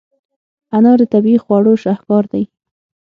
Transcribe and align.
انار 0.77 0.97
د 1.01 1.03
طبیعي 1.13 1.39
خواړو 1.43 1.73
شاهکار 1.83 2.23
دی. 2.33 2.43